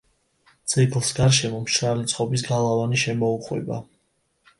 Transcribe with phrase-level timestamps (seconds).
[0.71, 3.79] ძეგლს გარშემო მშრალი წყობის გალავანი შემოუყვება.